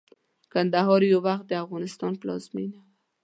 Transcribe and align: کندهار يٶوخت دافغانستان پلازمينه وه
کندهار 0.53 1.01
يٶوخت 1.11 1.45
دافغانستان 1.53 2.13
پلازمينه 2.21 2.77
وه 2.79 2.83